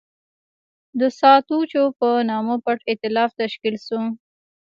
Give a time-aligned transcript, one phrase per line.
[0.99, 4.01] د ساتچو په نامه پټ اېتلاف تشکیل شو.